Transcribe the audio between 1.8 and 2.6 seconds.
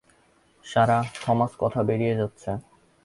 ছড়িয়ে বেরাচ্ছে।